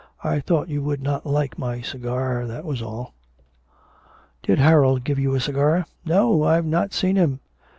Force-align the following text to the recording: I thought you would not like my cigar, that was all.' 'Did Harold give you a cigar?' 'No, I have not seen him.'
I 0.23 0.39
thought 0.39 0.67
you 0.67 0.81
would 0.81 1.03
not 1.03 1.27
like 1.27 1.59
my 1.59 1.81
cigar, 1.81 2.47
that 2.47 2.65
was 2.65 2.81
all.' 2.81 3.13
'Did 4.41 4.57
Harold 4.57 5.03
give 5.03 5.19
you 5.19 5.35
a 5.35 5.39
cigar?' 5.39 5.85
'No, 6.05 6.41
I 6.43 6.55
have 6.55 6.65
not 6.65 6.91
seen 6.91 7.17
him.' 7.17 7.39